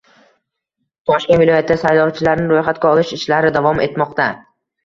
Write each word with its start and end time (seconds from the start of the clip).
Toshkent 1.09 1.39
viloyatida 1.43 1.77
saylovchilarni 1.83 2.47
ro‘yxatga 2.53 2.95
olish 2.97 3.15
ishlari 3.21 3.53
davom 3.59 3.87
etmoqda 3.89 4.31